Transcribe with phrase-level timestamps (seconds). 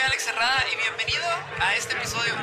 [0.00, 1.24] soy Alex Herrada y bienvenido
[1.58, 2.34] a este episodio.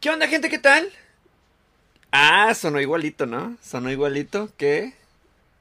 [0.00, 0.48] ¿Qué onda gente?
[0.48, 0.92] ¿Qué tal?
[2.10, 3.56] Ah, sonó igualito, ¿no?
[3.62, 4.94] Sonó igualito que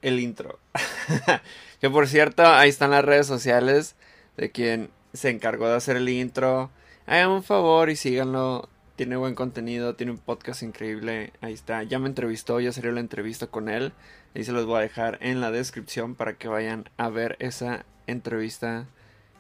[0.02, 0.60] el intro.
[1.82, 3.96] que por cierto, ahí están las redes sociales
[4.38, 6.70] de quien se encargó de hacer el intro.
[7.06, 8.70] Hagan un favor y síganlo.
[8.96, 11.34] Tiene buen contenido, tiene un podcast increíble.
[11.42, 11.84] Ahí está.
[11.84, 13.94] Ya me entrevistó, ya salió la entrevista con él.
[14.34, 17.86] Ahí se los voy a dejar en la descripción para que vayan a ver esa
[18.08, 18.86] entrevista.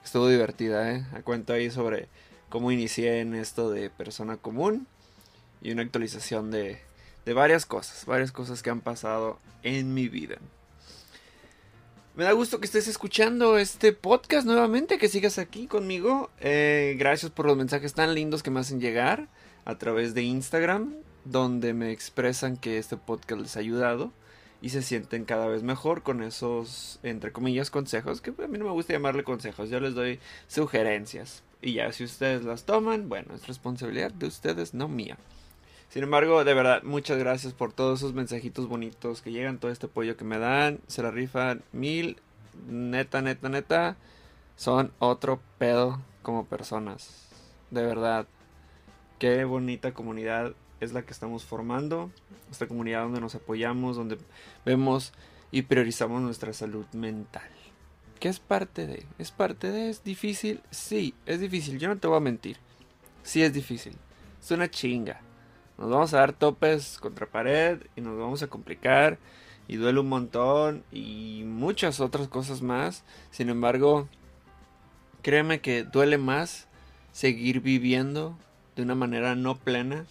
[0.03, 1.05] Estuvo divertida, ¿eh?
[1.13, 2.09] A cuento ahí sobre
[2.50, 4.88] cómo inicié en esto de persona común
[5.61, 6.81] y una actualización de,
[7.25, 10.38] de varias cosas, varias cosas que han pasado en mi vida.
[12.15, 16.30] Me da gusto que estés escuchando este podcast nuevamente, que sigas aquí conmigo.
[16.39, 19.27] Eh, gracias por los mensajes tan lindos que me hacen llegar
[19.66, 20.94] a través de Instagram,
[21.25, 24.13] donde me expresan que este podcast les ha ayudado
[24.61, 28.63] y se sienten cada vez mejor con esos, entre comillas, consejos, que a mí no
[28.63, 31.44] me gusta llamarle consejos, yo les doy sugerencias.
[31.61, 35.17] Y ya si ustedes las toman, bueno, es responsabilidad de ustedes, no mía.
[35.95, 39.85] Sin embargo, de verdad, muchas gracias por todos esos mensajitos bonitos que llegan, todo este
[39.85, 40.81] apoyo que me dan.
[40.88, 42.17] Se la rifan mil.
[42.67, 43.95] Neta, neta, neta.
[44.57, 47.29] Son otro pedo como personas.
[47.71, 48.27] De verdad.
[49.19, 52.11] Qué bonita comunidad es la que estamos formando.
[52.51, 54.17] Esta comunidad donde nos apoyamos, donde
[54.66, 55.13] vemos
[55.49, 57.49] y priorizamos nuestra salud mental.
[58.19, 59.05] ¿Qué es parte de?
[59.17, 59.89] ¿Es parte de?
[59.89, 60.61] ¿Es difícil?
[60.71, 61.79] Sí, es difícil.
[61.79, 62.57] Yo no te voy a mentir.
[63.23, 63.95] Sí es difícil.
[64.41, 65.21] Es una chinga
[65.78, 69.18] nos vamos a dar topes contra pared y nos vamos a complicar
[69.68, 73.04] y duele un montón y muchas otras cosas más.
[73.31, 74.08] Sin embargo,
[75.22, 76.68] créeme que duele más
[77.12, 78.38] seguir viviendo
[78.75, 80.06] de una manera no plena,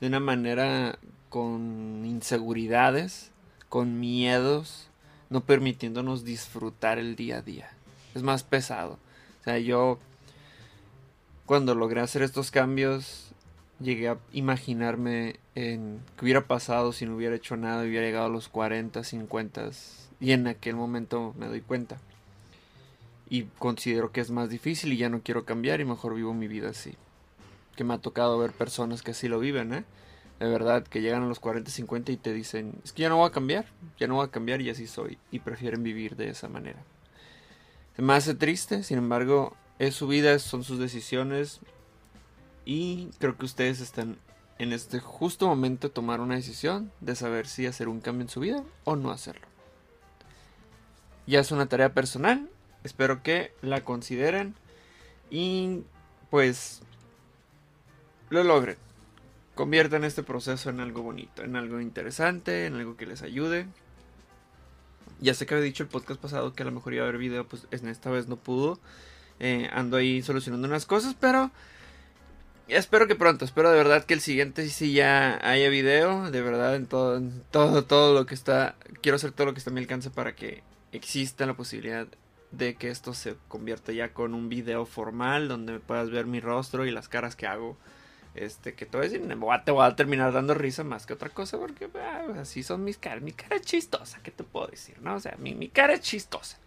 [0.00, 3.30] de una manera con inseguridades,
[3.68, 4.88] con miedos,
[5.28, 7.70] no permitiéndonos disfrutar el día a día.
[8.14, 8.98] Es más pesado.
[9.40, 9.98] O sea, yo
[11.46, 13.29] cuando logré hacer estos cambios
[13.80, 18.30] llegué a imaginarme en qué hubiera pasado si no hubiera hecho nada, hubiera llegado a
[18.30, 19.70] los 40, 50
[20.20, 21.98] y en aquel momento me doy cuenta.
[23.28, 26.48] Y considero que es más difícil y ya no quiero cambiar y mejor vivo mi
[26.48, 26.94] vida así.
[27.76, 29.84] Que me ha tocado ver personas que así lo viven, ¿eh?
[30.40, 33.18] De verdad, que llegan a los 40, 50 y te dicen, es que ya no
[33.18, 33.66] voy a cambiar,
[33.98, 35.18] ya no voy a cambiar y así soy.
[35.30, 36.82] Y prefieren vivir de esa manera.
[37.94, 41.60] Se me hace triste, sin embargo, es su vida, son sus decisiones
[42.64, 44.18] y creo que ustedes están
[44.58, 48.28] en este justo momento de tomar una decisión de saber si hacer un cambio en
[48.28, 49.46] su vida o no hacerlo.
[51.26, 52.48] Ya es una tarea personal,
[52.84, 54.54] espero que la consideren
[55.30, 55.82] y
[56.28, 56.82] pues
[58.28, 58.76] lo logren.
[59.54, 63.66] Conviertan este proceso en algo bonito, en algo interesante, en algo que les ayude.
[65.20, 67.18] Ya sé que había dicho el podcast pasado que a lo mejor iba a haber
[67.18, 68.78] video, pues esta vez no pudo.
[69.38, 71.50] Eh, ando ahí solucionando unas cosas, pero
[72.70, 76.76] espero que pronto, espero de verdad que el siguiente sí ya haya video, de verdad
[76.76, 77.20] en todo,
[77.50, 80.34] todo, todo lo que está, quiero hacer todo lo que está a mi alcance para
[80.34, 82.06] que exista la posibilidad
[82.50, 86.86] de que esto se convierta ya con un video formal donde puedas ver mi rostro
[86.86, 87.76] y las caras que hago.
[88.36, 89.08] Este, que te voy
[89.52, 92.84] a te voy a terminar dando risa más que otra cosa porque ah, así son
[92.84, 93.22] mis caras.
[93.22, 94.96] Mi cara es chistosa, ¿qué te puedo decir?
[95.00, 95.16] ¿No?
[95.16, 96.58] O sea, mi, mi cara es chistosa.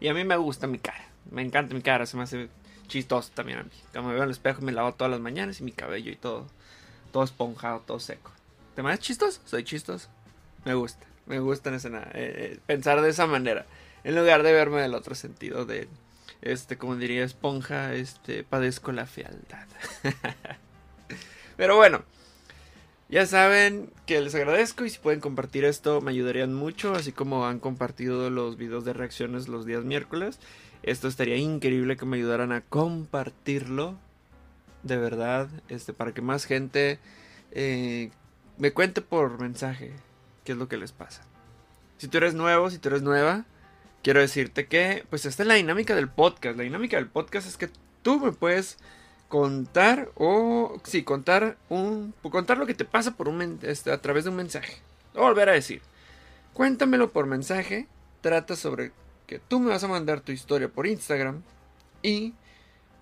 [0.00, 1.08] Y a mí me gusta mi cara.
[1.30, 2.48] Me encanta mi cara, se me hace
[2.92, 3.70] chistoso también a mí.
[3.90, 6.16] Cuando me veo en el espejo me lavo todas las mañanas y mi cabello y
[6.16, 6.46] todo,
[7.10, 8.30] todo esponjado, todo seco.
[8.76, 9.40] ¿Te me chistoso?
[9.46, 10.08] Soy chistoso.
[10.66, 13.64] Me gusta, me gusta en esa, eh, eh, pensar de esa manera.
[14.04, 15.88] En lugar de verme del otro sentido de,
[16.42, 19.66] este, como diría esponja, este, padezco la fealdad.
[21.56, 22.04] Pero bueno,
[23.08, 27.46] ya saben que les agradezco y si pueden compartir esto me ayudarían mucho, así como
[27.46, 30.38] han compartido los videos de reacciones los días miércoles.
[30.82, 33.96] Esto estaría increíble que me ayudaran a compartirlo.
[34.82, 35.48] De verdad.
[35.68, 36.98] Este, para que más gente
[37.52, 38.10] eh,
[38.58, 39.92] me cuente por mensaje
[40.44, 41.22] qué es lo que les pasa.
[41.98, 43.44] Si tú eres nuevo, si tú eres nueva,
[44.02, 46.56] quiero decirte que, pues esta es la dinámica del podcast.
[46.56, 47.70] La dinámica del podcast es que
[48.02, 48.78] tú me puedes
[49.28, 54.24] contar o sí, contar un contar lo que te pasa por un este, a través
[54.24, 54.78] de un mensaje.
[55.14, 55.80] Volver a decir.
[56.52, 57.86] Cuéntamelo por mensaje.
[58.20, 58.92] Trata sobre
[59.48, 61.42] tú me vas a mandar tu historia por Instagram
[62.02, 62.34] y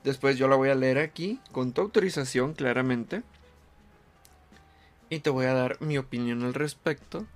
[0.04, 3.22] después yo la voy a leer aquí con tu autorización claramente
[5.08, 7.26] y te voy a dar mi opinión al respecto.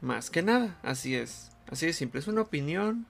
[0.00, 1.50] Más que nada, así es.
[1.70, 3.06] Así de simple, es una opinión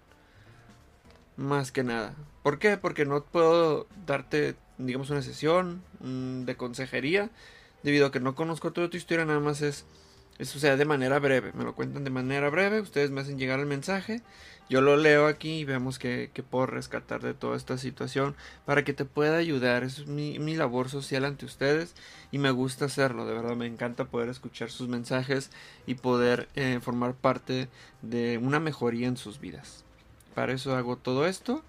[1.36, 2.14] más que nada.
[2.42, 2.76] ¿Por qué?
[2.76, 7.30] Porque no puedo darte, digamos, una sesión mm, de consejería
[7.82, 9.84] debido a que no conozco toda tu historia, nada más es,
[10.38, 13.60] eso sea de manera breve, me lo cuentan de manera breve, ustedes me hacen llegar
[13.60, 14.22] el mensaje,
[14.68, 18.34] yo lo leo aquí y vemos que, puedo rescatar de toda esta situación
[18.64, 21.94] para que te pueda ayudar, es mi, mi labor social ante ustedes
[22.32, 25.50] y me gusta hacerlo, de verdad me encanta poder escuchar sus mensajes
[25.86, 27.68] y poder eh, formar parte
[28.02, 29.84] de una mejoría en sus vidas.
[30.34, 31.62] Para eso hago todo esto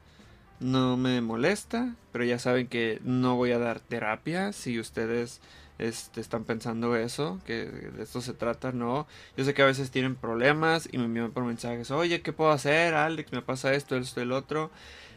[0.59, 5.39] no me molesta, pero ya saben que no voy a dar terapia si ustedes
[5.79, 9.07] este, están pensando eso, que de esto se trata, no.
[9.35, 12.51] Yo sé que a veces tienen problemas y me envían por mensajes, oye, ¿qué puedo
[12.51, 13.31] hacer, Alex?
[13.31, 14.71] Me pasa esto, esto, el otro.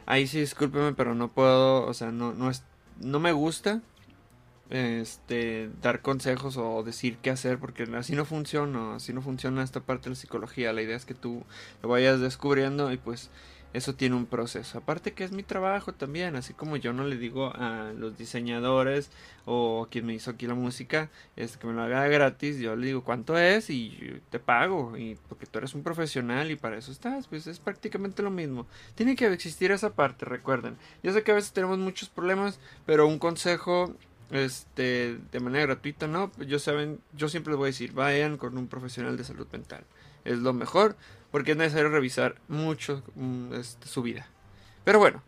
[0.06, 2.62] Ahí sí, discúlpeme, pero no puedo, o sea, no, no, es,
[3.00, 3.82] no me gusta
[4.70, 9.80] este, dar consejos o decir qué hacer, porque así no funciona, así no funciona esta
[9.80, 10.72] parte de la psicología.
[10.72, 11.44] La idea es que tú
[11.82, 13.30] lo vayas descubriendo y pues
[13.72, 14.78] eso tiene un proceso.
[14.78, 19.10] Aparte que es mi trabajo también, así como yo no le digo a los diseñadores
[19.44, 22.86] o quien me hizo aquí la música, es que me lo haga gratis, yo le
[22.86, 26.90] digo cuánto es y te pago, y porque tú eres un profesional y para eso
[26.90, 28.66] estás, pues es prácticamente lo mismo.
[28.94, 30.76] Tiene que existir esa parte, recuerden.
[31.02, 33.94] Yo sé que a veces tenemos muchos problemas, pero un consejo
[34.30, 38.56] este de manera gratuita, no, yo saben, yo siempre les voy a decir, vayan con
[38.58, 39.84] un profesional de salud mental.
[40.24, 40.96] Es lo mejor
[41.30, 44.26] porque es necesario revisar mucho mm, este, su vida.
[44.84, 45.22] Pero bueno,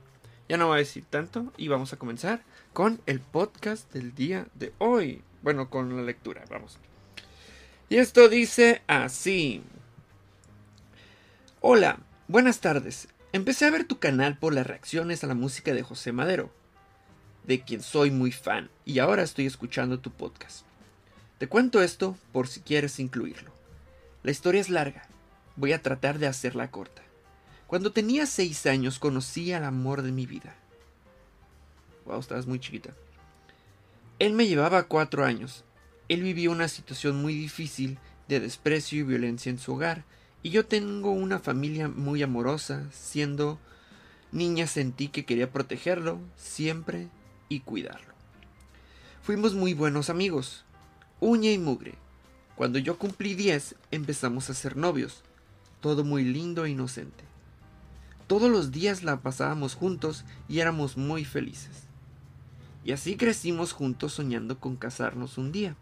[0.48, 4.46] ya no voy a decir tanto y vamos a comenzar con el podcast del día
[4.54, 5.22] de hoy.
[5.42, 6.78] Bueno, con la lectura, vamos.
[7.88, 9.62] Y esto dice así.
[11.60, 13.08] Hola, buenas tardes.
[13.32, 16.50] Empecé a ver tu canal por las reacciones a la música de José Madero,
[17.44, 20.66] de quien soy muy fan, y ahora estoy escuchando tu podcast.
[21.38, 23.52] Te cuento esto por si quieres incluirlo.
[24.22, 25.08] La historia es larga,
[25.56, 27.02] Voy a tratar de hacerla corta.
[27.66, 30.54] Cuando tenía seis años conocí al amor de mi vida.
[32.04, 32.94] Wow, estabas muy chiquita.
[34.18, 35.64] Él me llevaba cuatro años.
[36.08, 40.04] Él vivía una situación muy difícil de desprecio y violencia en su hogar,
[40.42, 43.58] y yo tengo una familia muy amorosa, siendo
[44.32, 47.08] niña sentí que quería protegerlo siempre
[47.48, 48.14] y cuidarlo.
[49.22, 50.64] Fuimos muy buenos amigos,
[51.20, 51.94] uña y mugre.
[52.56, 55.22] Cuando yo cumplí diez empezamos a ser novios
[55.82, 57.24] todo muy lindo e inocente.
[58.28, 61.82] Todos los días la pasábamos juntos y éramos muy felices.
[62.84, 65.76] Y así crecimos juntos soñando con casarnos un día.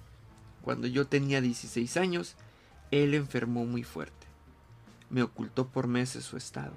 [0.63, 2.35] Cuando yo tenía 16 años,
[2.91, 4.27] él enfermó muy fuerte.
[5.11, 6.73] Me ocultó por meses su estado,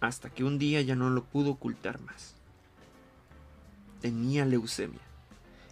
[0.00, 2.34] hasta que un día ya no lo pudo ocultar más.
[4.00, 5.00] Tenía leucemia.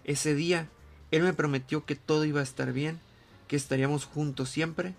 [0.05, 0.69] Ese día,
[1.11, 2.99] él me prometió que todo iba a estar bien,
[3.47, 4.95] que estaríamos juntos siempre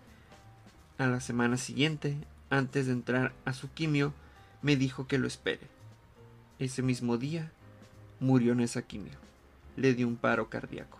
[1.01, 2.15] a la semana siguiente,
[2.51, 4.13] antes de entrar a su quimio,
[4.61, 5.67] me dijo que lo espere.
[6.59, 7.51] Ese mismo día
[8.19, 9.17] murió en esa quimio.
[9.77, 10.99] Le dio un paro cardíaco.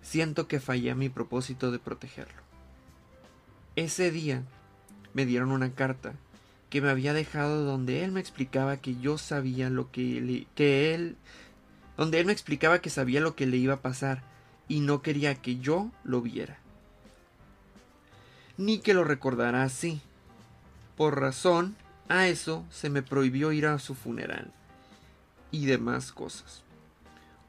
[0.00, 2.42] Siento que fallé a mi propósito de protegerlo.
[3.76, 4.42] Ese día
[5.14, 6.14] me dieron una carta
[6.68, 11.16] que me había dejado donde él me explicaba que yo sabía lo que, que él
[11.96, 14.22] donde él me explicaba que sabía lo que le iba a pasar
[14.66, 16.61] y no quería que yo lo viera
[18.56, 20.00] ni que lo recordara así.
[20.96, 21.76] Por razón
[22.08, 24.52] a eso se me prohibió ir a su funeral
[25.50, 26.62] y demás cosas.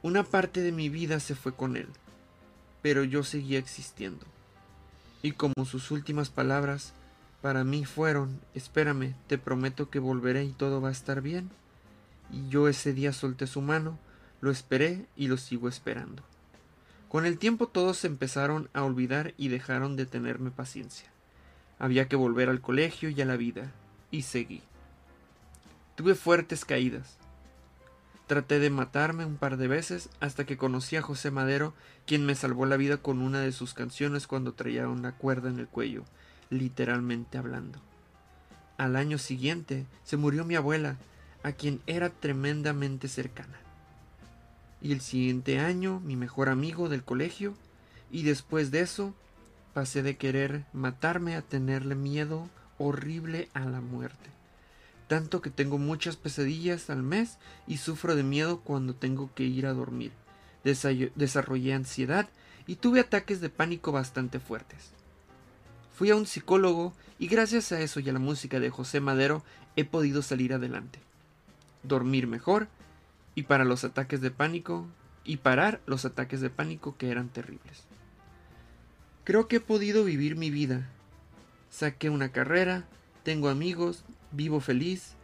[0.02, 1.88] Una parte de mi vida se fue con él,
[2.82, 4.26] pero yo seguía existiendo.
[5.22, 6.92] Y como sus últimas palabras
[7.40, 11.50] para mí fueron, espérame, te prometo que volveré y todo va a estar bien.
[12.30, 13.98] Y yo ese día solté su mano,
[14.40, 16.22] lo esperé y lo sigo esperando.
[17.14, 21.12] Con el tiempo todos se empezaron a olvidar y dejaron de tenerme paciencia.
[21.78, 23.70] Había que volver al colegio y a la vida,
[24.10, 24.62] y seguí.
[25.94, 27.16] Tuve fuertes caídas.
[28.26, 31.72] Traté de matarme un par de veces hasta que conocí a José Madero,
[32.04, 35.60] quien me salvó la vida con una de sus canciones cuando traía una cuerda en
[35.60, 36.02] el cuello,
[36.50, 37.78] literalmente hablando.
[38.76, 40.96] Al año siguiente se murió mi abuela,
[41.44, 43.63] a quien era tremendamente cercana
[44.84, 47.54] y el siguiente año mi mejor amigo del colegio,
[48.12, 49.14] y después de eso
[49.72, 54.28] pasé de querer matarme a tenerle miedo horrible a la muerte.
[55.08, 59.66] Tanto que tengo muchas pesadillas al mes y sufro de miedo cuando tengo que ir
[59.66, 60.12] a dormir.
[60.64, 62.28] Desarrollé ansiedad
[62.66, 64.90] y tuve ataques de pánico bastante fuertes.
[65.96, 69.44] Fui a un psicólogo y gracias a eso y a la música de José Madero
[69.76, 70.98] he podido salir adelante.
[71.84, 72.68] Dormir mejor
[73.34, 74.86] y para los ataques de pánico
[75.24, 77.84] y parar los ataques de pánico que eran terribles.
[79.24, 80.90] Creo que he podido vivir mi vida
[81.74, 82.84] saqué una carrera,
[83.24, 85.16] tengo amigos, vivo feliz,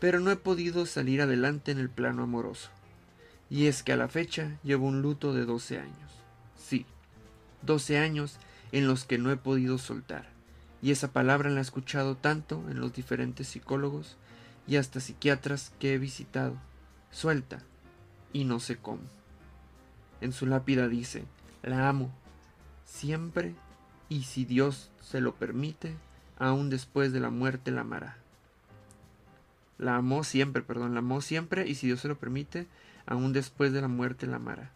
[0.00, 2.70] pero no he podido salir adelante en el plano amoroso.
[3.50, 6.12] Y es que a la fecha llevo un luto de 12 años.
[6.56, 6.86] Sí,
[7.60, 8.38] 12 años
[8.72, 10.30] en los que no he podido soltar.
[10.80, 14.16] Y esa palabra la he escuchado tanto en los diferentes psicólogos
[14.66, 16.56] y hasta psiquiatras que he visitado.
[17.10, 17.62] Suelta.
[18.32, 19.02] Y no sé cómo.
[20.20, 21.24] En su lápida dice,
[21.62, 22.10] la amo.
[22.84, 23.54] Siempre
[24.08, 25.96] y si Dios se lo permite,
[26.38, 28.18] aún después de la muerte la amará.
[29.78, 32.66] La amó siempre, perdón, la amó siempre y si Dios se lo permite,
[33.06, 34.72] aún después de la muerte la amará.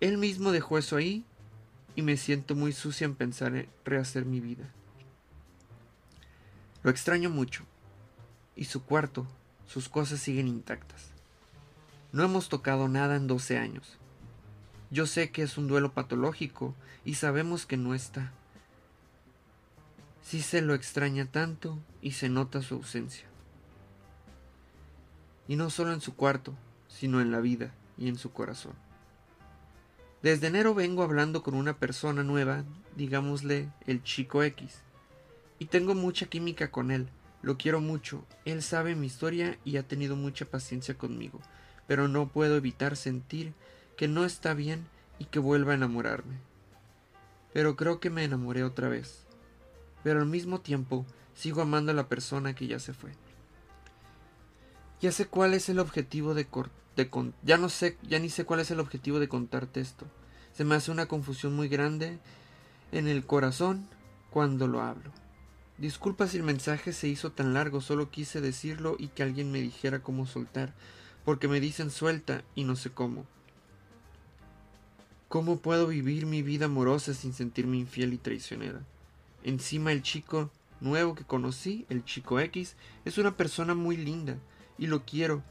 [0.00, 1.24] Él mismo dejó eso ahí
[1.96, 4.70] y me siento muy sucia en pensar en rehacer mi vida.
[6.82, 7.64] Lo extraño mucho
[8.54, 9.26] y su cuarto,
[9.66, 11.15] sus cosas siguen intactas.
[12.16, 13.98] No hemos tocado nada en 12 años.
[14.90, 18.32] Yo sé que es un duelo patológico y sabemos que no está.
[20.22, 23.26] Sí se lo extraña tanto y se nota su ausencia.
[25.46, 26.54] Y no solo en su cuarto,
[26.88, 28.72] sino en la vida y en su corazón.
[30.22, 32.64] Desde enero vengo hablando con una persona nueva,
[32.96, 34.76] digámosle el chico X,
[35.58, 37.10] y tengo mucha química con él,
[37.42, 41.42] lo quiero mucho, él sabe mi historia y ha tenido mucha paciencia conmigo,
[41.86, 43.52] pero no puedo evitar sentir
[43.96, 44.86] que no está bien
[45.18, 46.36] y que vuelva a enamorarme.
[47.52, 49.24] Pero creo que me enamoré otra vez.
[50.02, 53.12] Pero al mismo tiempo sigo amando a la persona que ya se fue.
[55.00, 56.46] Ya sé cuál es el objetivo de,
[56.96, 60.06] de ya no sé, ya ni sé cuál es el objetivo de contarte esto.
[60.54, 62.18] Se me hace una confusión muy grande
[62.92, 63.88] en el corazón
[64.30, 65.10] cuando lo hablo.
[65.78, 69.60] Disculpa si el mensaje se hizo tan largo, solo quise decirlo y que alguien me
[69.60, 70.72] dijera cómo soltar,
[71.26, 73.26] porque me dicen suelta y no sé cómo.
[75.28, 78.80] ¿Cómo puedo vivir mi vida amorosa sin sentirme infiel y traicionera?
[79.42, 84.38] Encima el chico nuevo que conocí, el chico X, es una persona muy linda,
[84.78, 85.42] y lo quiero,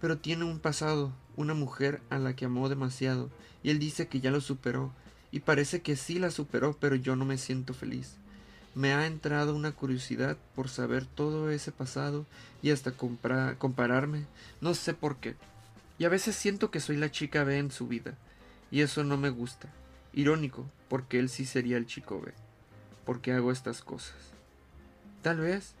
[0.00, 3.28] pero tiene un pasado, una mujer a la que amó demasiado,
[3.64, 4.92] y él dice que ya lo superó,
[5.32, 8.16] y parece que sí la superó, pero yo no me siento feliz.
[8.76, 12.26] Me ha entrado una curiosidad por saber todo ese pasado
[12.60, 14.26] y hasta compararme,
[14.60, 15.34] no sé por qué.
[15.98, 18.18] Y a veces siento que soy la chica B en su vida,
[18.70, 19.70] y eso no me gusta.
[20.12, 22.34] Irónico, porque él sí sería el chico B.
[23.06, 24.16] porque hago estas cosas?
[25.22, 25.74] Tal vez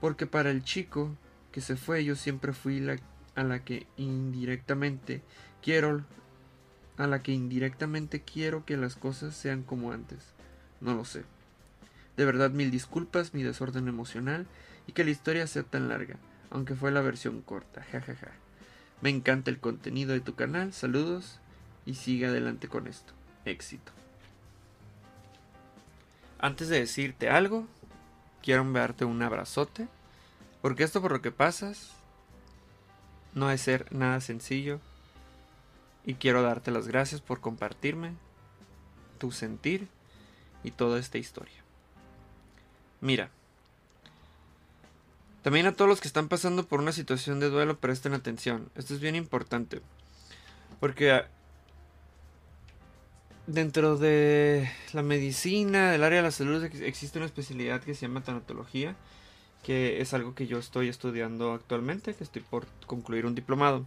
[0.00, 1.14] porque para el chico
[1.52, 2.82] que se fue, yo siempre fui
[3.34, 5.22] a la que indirectamente
[5.60, 6.02] quiero
[6.96, 10.32] a la que indirectamente quiero que las cosas sean como antes.
[10.80, 11.24] No lo sé.
[12.16, 14.46] De verdad mil disculpas, mi desorden emocional
[14.86, 16.16] y que la historia sea tan larga,
[16.50, 17.82] aunque fue la versión corta.
[17.82, 18.14] jajaja.
[18.14, 18.32] Ja, ja.
[19.00, 21.40] Me encanta el contenido de tu canal, saludos
[21.86, 23.12] y sigue adelante con esto.
[23.44, 23.92] Éxito.
[26.38, 27.66] Antes de decirte algo,
[28.42, 29.88] quiero enviarte un abrazote
[30.60, 31.90] porque esto por lo que pasas
[33.34, 34.80] no es ser nada sencillo.
[36.04, 38.14] Y quiero darte las gracias por compartirme
[39.18, 39.88] tu sentir
[40.64, 41.61] y toda esta historia.
[43.02, 43.28] Mira,
[45.42, 48.70] también a todos los que están pasando por una situación de duelo presten atención.
[48.74, 49.82] Esto es bien importante.
[50.80, 51.28] Porque ah,
[53.46, 58.22] dentro de la medicina, del área de la salud, existe una especialidad que se llama
[58.22, 58.96] tanatología
[59.62, 63.86] que es algo que yo estoy estudiando actualmente, que estoy por concluir un diplomado.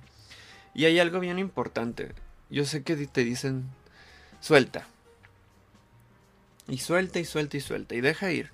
[0.73, 2.13] Y hay algo bien importante.
[2.49, 3.65] Yo sé que te dicen,
[4.39, 4.87] suelta.
[6.67, 7.95] Y suelta y suelta y suelta.
[7.95, 8.51] Y deja ir.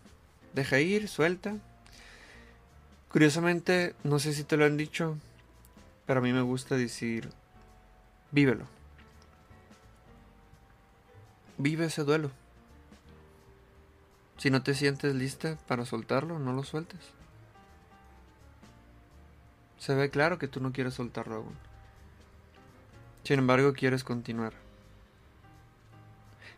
[0.53, 1.55] Deja ir, suelta.
[3.09, 5.17] Curiosamente, no sé si te lo han dicho,
[6.05, 7.29] pero a mí me gusta decir,
[8.31, 8.65] vívelo.
[11.57, 12.31] Vive ese duelo.
[14.37, 16.99] Si no te sientes lista para soltarlo, no lo sueltes.
[19.77, 21.55] Se ve claro que tú no quieres soltarlo aún.
[23.23, 24.53] Sin embargo, quieres continuar.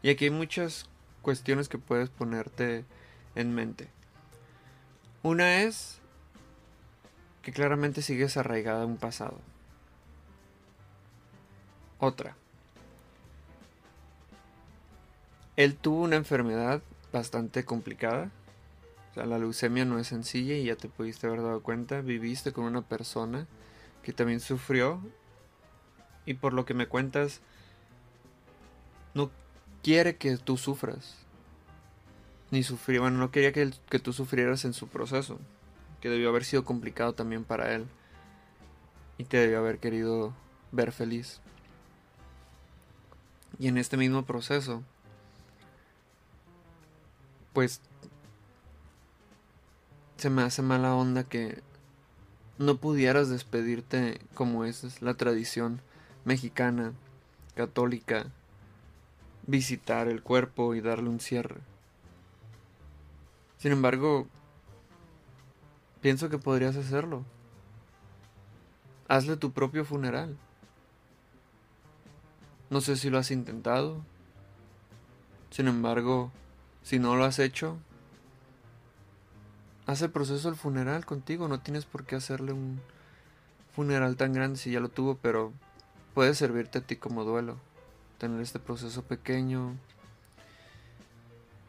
[0.02, 0.88] Y aquí hay muchas
[1.22, 2.86] cuestiones que puedes ponerte
[3.36, 3.90] en mente.
[5.22, 6.00] Una es
[7.42, 9.40] que claramente sigues arraigada a un pasado.
[12.00, 12.36] Otra.
[15.56, 18.32] Él tuvo una enfermedad bastante complicada.
[19.12, 22.02] O sea, la leucemia no es sencilla y ya te pudiste haber dado cuenta.
[22.02, 23.48] Viviste con una persona
[24.02, 25.02] que también sufrió
[26.26, 27.42] y por lo que me cuentas
[29.14, 29.30] no
[29.84, 31.23] quiere que tú sufras.
[32.54, 35.40] Ni sufrir, bueno, no quería que, tú sufrieras en su proceso.
[36.02, 37.88] Que debió haber sido complicado también para él.
[39.18, 40.36] Y te debió haber querido
[40.72, 41.40] ver feliz.
[43.58, 44.84] Y en este mismo proceso,
[47.54, 47.82] pues
[50.18, 51.60] se me hace mala onda que
[52.60, 55.82] no pudieras despedirte como es la tradición
[56.24, 56.94] mexicana,
[57.56, 58.28] católica,
[59.48, 61.73] visitar el cuerpo y darle un cierre.
[63.64, 64.28] Sin embargo,
[66.02, 67.24] pienso que podrías hacerlo.
[69.08, 70.36] Hazle tu propio funeral.
[72.70, 74.04] No sé si lo has intentado.
[75.50, 76.30] Sin embargo,
[76.82, 77.78] si no lo has hecho,
[79.86, 81.48] haz el proceso del funeral contigo.
[81.48, 82.82] No tienes por qué hacerle un
[83.74, 85.54] funeral tan grande si ya lo tuvo, pero
[86.14, 87.56] puede servirte a ti como duelo.
[88.18, 89.78] Tener este proceso pequeño.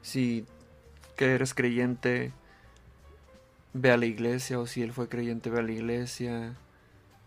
[0.02, 0.44] Si
[1.16, 2.32] que eres creyente,
[3.72, 6.54] ve a la iglesia, o si él fue creyente, ve a la iglesia.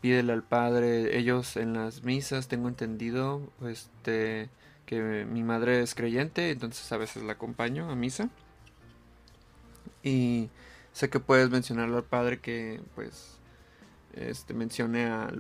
[0.02, 1.18] Pídele al Padre.
[1.18, 4.50] Ellos en las misas, tengo entendido, este,
[4.86, 8.30] que mi madre es creyente, entonces a veces la acompaño a misa.
[10.04, 10.50] Y
[10.94, 13.38] sé que puedes mencionarle al Padre que, pues,
[14.14, 15.32] este, mencione a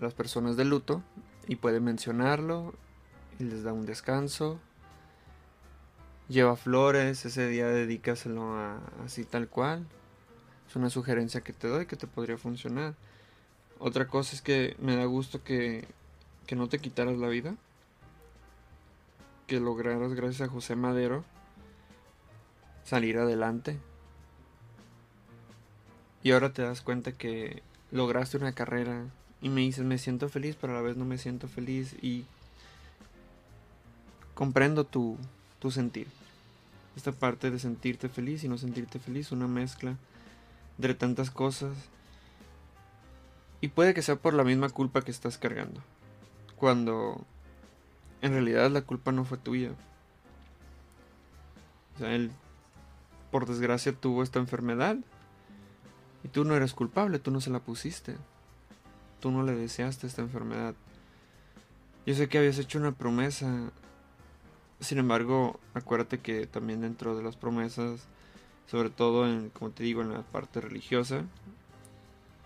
[0.00, 1.02] las personas de luto
[1.46, 2.74] y puede mencionarlo
[3.38, 4.60] y les da un descanso.
[6.28, 9.86] Lleva flores, ese día dedícaselo a, así tal cual.
[10.68, 12.94] Es una sugerencia que te doy que te podría funcionar.
[13.78, 15.86] Otra cosa es que me da gusto que,
[16.46, 17.54] que no te quitaras la vida.
[19.46, 21.24] Que lograras, gracias a José Madero,
[22.82, 23.78] salir adelante.
[26.24, 29.04] Y ahora te das cuenta que lograste una carrera
[29.40, 32.24] y me dices, me siento feliz, pero a la vez no me siento feliz y
[34.34, 35.16] comprendo tu,
[35.70, 36.06] sentir.
[36.96, 39.96] Esta parte de sentirte feliz y no sentirte feliz, una mezcla
[40.78, 41.72] de tantas cosas.
[43.60, 45.80] Y puede que sea por la misma culpa que estás cargando.
[46.56, 47.24] Cuando
[48.22, 49.72] en realidad la culpa no fue tuya.
[52.00, 52.30] O él
[53.30, 54.96] por desgracia tuvo esta enfermedad.
[56.24, 58.16] Y tú no eres culpable, tú no se la pusiste
[59.20, 60.74] tú no le deseaste esta enfermedad.
[62.06, 63.72] Yo sé que habías hecho una promesa.
[64.80, 68.06] Sin embargo, acuérdate que también dentro de las promesas,
[68.66, 71.24] sobre todo en, como te digo, en la parte religiosa,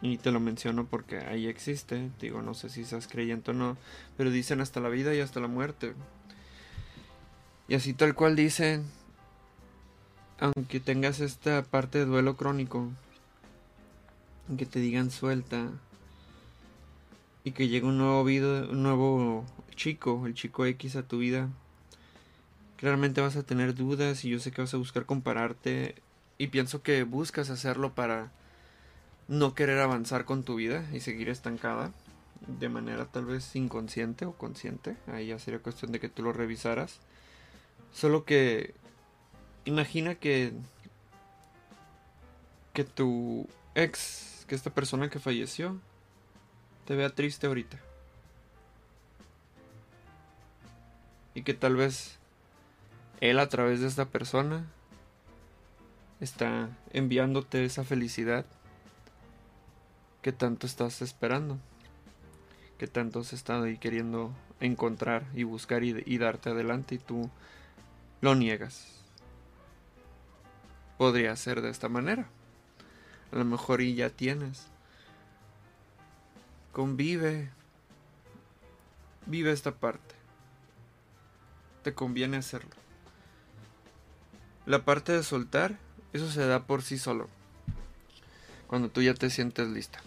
[0.02, 3.76] y te lo menciono porque ahí existe, digo, no sé si seas creyente o no,
[4.16, 5.94] pero dicen hasta la vida y hasta la muerte.
[7.68, 8.84] Y así tal cual dicen,
[10.38, 12.88] aunque tengas esta parte de duelo crónico,
[14.48, 15.70] aunque te digan suelta,
[17.44, 21.48] y que llegue un nuevo video, un nuevo chico, el chico X a tu vida,
[22.80, 25.96] claramente vas a tener dudas y yo sé que vas a buscar compararte
[26.38, 28.32] y pienso que buscas hacerlo para
[29.28, 31.92] no querer avanzar con tu vida y seguir estancada
[32.46, 36.32] de manera tal vez inconsciente o consciente, ahí ya sería cuestión de que tú lo
[36.32, 37.00] revisaras.
[37.92, 38.72] Solo que
[39.66, 40.54] imagina que
[42.72, 45.78] que tu ex, que esta persona que falleció
[46.86, 47.78] te vea triste ahorita.
[51.34, 52.19] Y que tal vez
[53.20, 54.66] él a través de esta persona
[56.20, 58.44] está enviándote esa felicidad
[60.22, 61.58] que tanto estás esperando,
[62.78, 67.30] que tanto has estado ahí queriendo encontrar y buscar y, y darte adelante y tú
[68.20, 68.88] lo niegas.
[70.98, 72.26] Podría ser de esta manera.
[73.32, 74.70] A lo mejor y ya tienes
[76.72, 77.50] Convive.
[79.26, 80.14] Vive esta parte.
[81.82, 82.79] Te conviene hacerlo.
[84.70, 85.80] La parte de soltar,
[86.12, 87.28] eso se da por sí solo.
[88.68, 89.98] Cuando tú ya te sientes lista.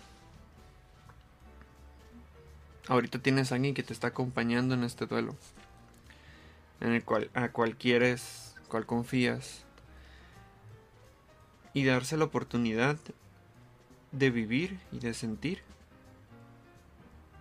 [2.88, 5.36] Ahorita tienes a alguien que te está acompañando en este duelo.
[6.80, 9.66] En el cual a cual quieres, cual confías.
[11.74, 12.96] Y darse la oportunidad
[14.14, 15.62] de vivir y de sentir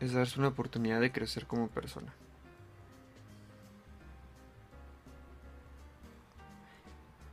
[0.01, 2.13] es darse una oportunidad de crecer como persona.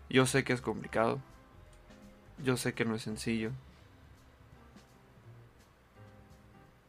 [0.09, 1.19] Yo sé que es complicado.
[2.43, 3.51] Yo sé que no es sencillo.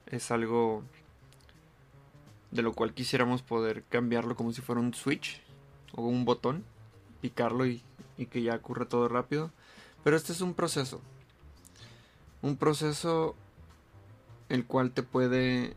[0.06, 0.82] Es algo
[2.50, 5.40] de lo cual quisiéramos poder cambiarlo como si fuera un switch
[5.92, 6.64] o un botón,
[7.20, 7.82] picarlo y,
[8.16, 9.50] y que ya ocurra todo rápido.
[10.02, 11.00] Pero este es un proceso.
[12.42, 13.36] Un proceso
[14.48, 15.76] el cual te puede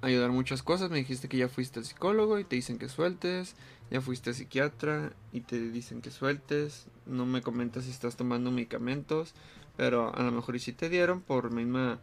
[0.00, 0.90] ayudar muchas cosas.
[0.90, 3.54] Me dijiste que ya fuiste al psicólogo y te dicen que sueltes.
[3.90, 6.86] Ya fuiste al psiquiatra y te dicen que sueltes.
[7.06, 9.34] No me comentas si estás tomando medicamentos.
[9.76, 11.98] Pero a lo mejor y si te dieron por misma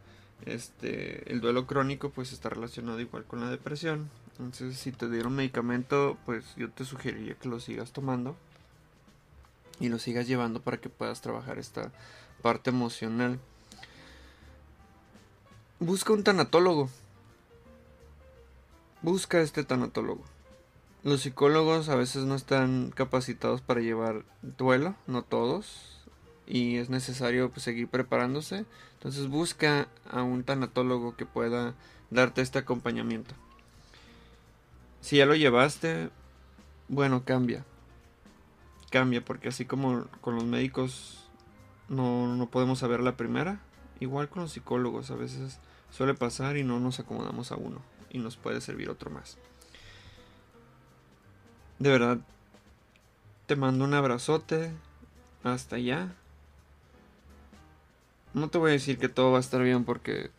[0.45, 4.10] este el duelo crónico pues está relacionado igual con la depresión.
[4.31, 8.36] Entonces si te dieron medicamento pues yo te sugeriría que lo sigas tomando.
[9.79, 11.91] y lo sigas llevando para que puedas trabajar esta
[12.41, 13.39] parte emocional.
[15.79, 16.89] Busca un tanatólogo.
[19.05, 20.23] Busca este tanatólogo.
[21.03, 26.03] Los psicólogos a veces no están capacitados para llevar duelo, no todos,
[26.47, 28.65] y es necesario pues, seguir preparándose.
[28.93, 31.75] Entonces busca a un tanatólogo que pueda
[32.09, 33.35] darte este acompañamiento.
[35.01, 36.09] Si ya lo llevaste,
[36.87, 37.63] bueno, cambia.
[38.89, 41.29] Cambia, porque así como con los médicos
[41.89, 43.59] no, no podemos saber la primera,
[43.99, 45.59] igual con los psicólogos a veces
[45.91, 49.38] suele pasar y no nos acomodamos a uno y nos puede servir otro más.
[51.80, 52.19] De verdad,
[53.45, 54.71] te mando un abrazote.
[55.43, 56.15] Hasta allá.
[58.34, 60.32] No te voy a decir que todo va a estar bien porque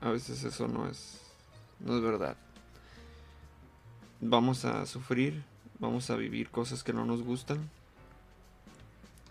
[0.00, 1.20] a veces eso no es,
[1.80, 2.36] no es verdad.
[4.20, 5.42] Vamos a sufrir,
[5.78, 7.70] vamos a vivir cosas que no nos gustan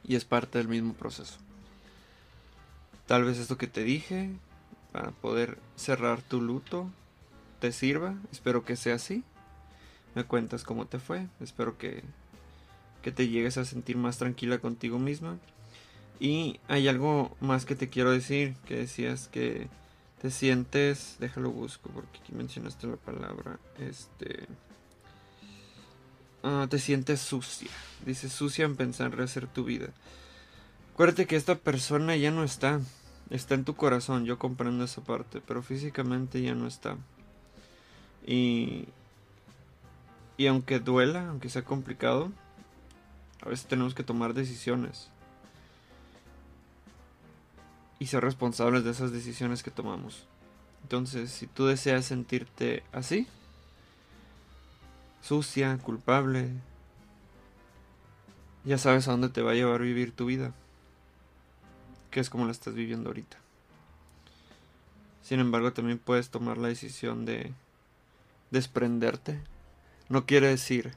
[0.04, 1.38] y es parte del mismo proceso.
[3.08, 4.32] Tal vez esto que te dije
[4.92, 6.90] para poder cerrar tu luto
[7.64, 9.24] te sirva, espero que sea así.
[10.16, 12.04] Me cuentas cómo te fue, espero que,
[13.02, 15.38] que te llegues a sentir más tranquila contigo misma.
[16.20, 19.70] Y hay algo más que te quiero decir, que decías que
[20.22, 24.46] te sientes, déjalo busco porque aquí mencionaste la palabra, este...
[26.44, 27.72] Ah, te sientes sucia.
[28.06, 29.88] Dice sucia en pensar en rehacer tu vida.
[30.92, 32.82] Acuérdate que esta persona ya no está.
[33.30, 36.98] Está en tu corazón, yo comprendo esa parte, pero físicamente ya no está.
[38.26, 38.88] Y,
[40.38, 42.32] y aunque duela, aunque sea complicado,
[43.42, 45.10] a veces tenemos que tomar decisiones.
[48.00, 50.26] Y ser responsables de esas decisiones que tomamos.
[50.84, 53.28] Entonces, si tú deseas sentirte así,
[55.22, 56.50] sucia, culpable,
[58.66, 60.54] ya sabes a dónde te va a llevar vivir tu vida
[62.14, 63.38] que es como la estás viviendo ahorita.
[65.24, 67.52] Sin embargo, también puedes tomar la decisión de
[68.54, 69.42] desprenderte.
[70.08, 70.94] No quiere decir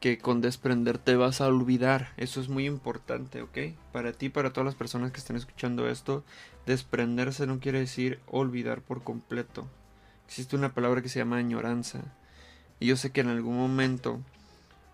[0.00, 2.12] que con desprenderte vas a olvidar.
[2.16, 3.58] Eso es muy importante, ¿ok?
[3.92, 6.24] Para ti, para todas las personas que estén escuchando esto,
[6.66, 9.66] desprenderse no quiere decir olvidar por completo.
[10.26, 12.00] Existe una palabra que se llama añoranza.
[12.80, 14.20] Y yo sé que en algún momento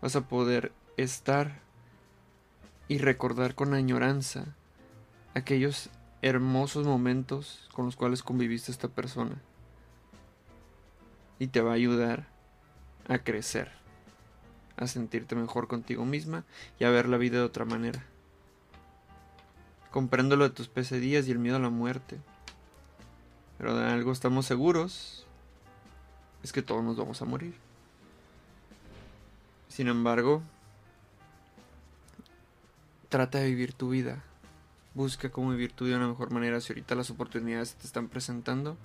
[0.00, 1.60] vas a poder estar
[2.86, 4.54] y recordar con añoranza
[5.34, 5.88] aquellos
[6.22, 9.40] hermosos momentos con los cuales conviviste esta persona.
[11.44, 12.26] Y te va a ayudar
[13.06, 13.70] a crecer,
[14.78, 16.44] a sentirte mejor contigo misma
[16.78, 18.02] y a ver la vida de otra manera.
[19.90, 22.18] Comprendo lo de tus pesadillas y el miedo a la muerte.
[23.58, 25.26] Pero de algo estamos seguros,
[26.42, 27.54] es que todos nos vamos a morir.
[29.68, 30.40] Sin embargo,
[33.10, 34.24] trata de vivir tu vida
[34.94, 38.06] Busca cómo vivir tu vida de una mejor manera si ahorita las oportunidades te están
[38.06, 38.76] presentando.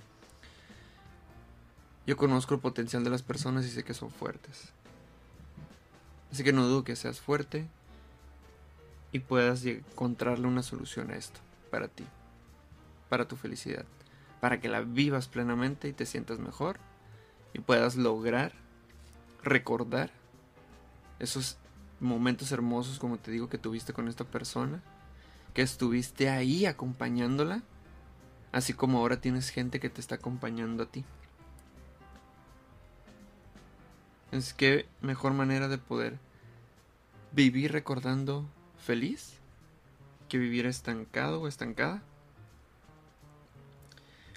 [2.09, 4.69] Yo conozco el potencial de las personas y sé que son fuertes.
[6.31, 7.67] Así que no dudo que seas fuerte
[9.11, 12.03] y puedas encontrarle una solución a esto, para ti,
[13.09, 13.85] para tu felicidad,
[14.41, 16.79] para que la vivas plenamente y te sientas mejor
[17.53, 18.53] y puedas lograr
[19.43, 20.09] recordar
[21.19, 21.59] esos
[21.99, 24.81] momentos hermosos como te digo que tuviste con esta persona
[25.53, 27.61] que estuviste ahí acompañándola,
[28.51, 31.05] así como ahora tienes gente que te está acompañando a ti.
[34.31, 36.17] Es que mejor manera de poder
[37.31, 38.45] vivir recordando
[38.77, 39.39] feliz
[40.27, 42.01] que vivir estancado o estancada.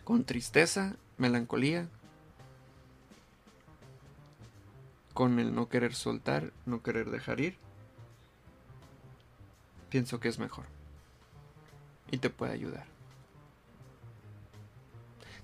[0.04, 1.88] Con tristeza, melancolía,
[5.12, 7.56] con el no querer soltar, no querer dejar ir.
[9.90, 10.64] Pienso que es mejor
[12.10, 12.86] y te puede ayudar.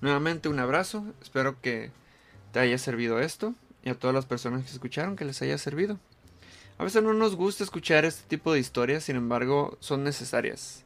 [0.01, 1.91] Nuevamente un abrazo, espero que
[2.53, 3.55] te haya servido esto
[3.89, 5.99] y a todas las personas que escucharon que les haya servido.
[6.77, 10.85] A veces no nos gusta escuchar este tipo de historias, sin embargo son necesarias.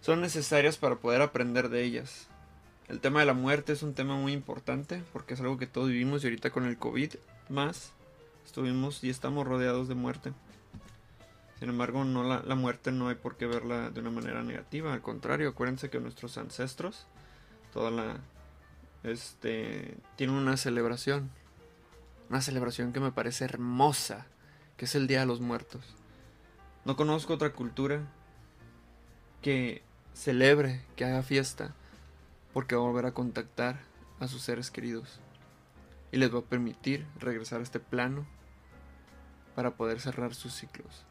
[0.00, 2.26] Son necesarias para poder aprender de ellas.
[2.88, 5.88] El tema de la muerte es un tema muy importante porque es algo que todos
[5.88, 7.12] vivimos y ahorita con el COVID
[7.48, 7.92] más
[8.44, 10.32] estuvimos y estamos rodeados de muerte.
[11.60, 14.92] Sin embargo, no la, muerte no hay por qué verla de una manera negativa.
[14.92, 17.06] Al contrario, acuérdense que nuestros ancestros,
[17.72, 18.16] toda la,
[19.04, 21.30] este, tienen una celebración,
[22.32, 24.24] una celebración que me parece hermosa,
[24.78, 25.84] que es el Día de los Muertos.
[26.86, 28.00] No conozco otra cultura
[29.42, 29.82] que
[30.14, 31.74] celebre, que haga fiesta,
[32.54, 33.80] porque va a volver a contactar
[34.18, 35.20] a sus seres queridos
[36.10, 38.26] y les va a permitir regresar a este plano
[39.54, 41.04] para poder cerrar sus ciclos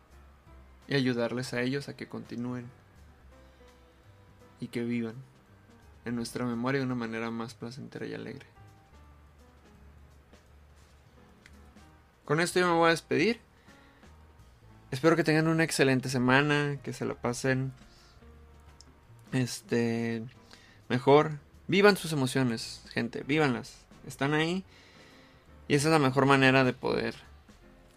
[0.87, 2.65] y ayudarles a ellos a que continúen
[4.59, 5.17] y que vivan
[6.03, 8.47] en nuestra memoria de una manera más placentera y alegre.
[12.25, 13.39] Con esto yo me voy a despedir.
[14.91, 17.71] Espero que tengan una excelente semana, que se la pasen
[19.31, 20.23] este
[20.89, 21.39] mejor.
[21.67, 23.85] Vivan sus emociones, gente, vívanlas.
[24.05, 24.65] Están ahí
[25.67, 27.15] y esa es la mejor manera de poder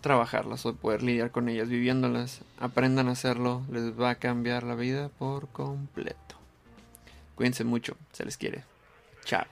[0.00, 2.42] trabajarlas o de poder lidiar con ellas, viviéndolas.
[2.60, 6.36] Aprendan a hacerlo, les va a cambiar la vida por completo.
[7.34, 8.64] Cuídense mucho, se les quiere.
[9.24, 9.44] Chao.